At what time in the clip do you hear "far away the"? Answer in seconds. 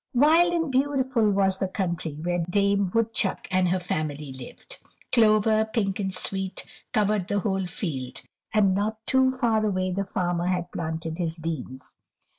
9.29-10.03